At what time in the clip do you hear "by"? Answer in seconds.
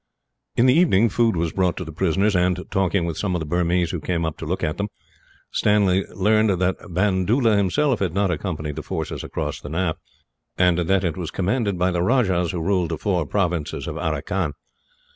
11.77-11.91